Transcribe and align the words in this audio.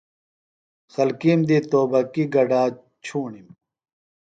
خلکیم 0.93 1.39
دی 1.47 1.57
توبکی 1.71 2.23
گڈا 2.33 2.63
چھوݨِم۔ 3.05 3.47